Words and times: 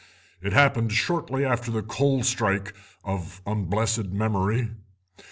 It 0.41 0.51
happened 0.53 0.91
shortly 0.93 1.45
after 1.45 1.69
the 1.69 1.83
coal 1.83 2.23
strike, 2.23 2.73
of 3.03 3.39
unblessed 3.45 4.05
memory. 4.05 4.71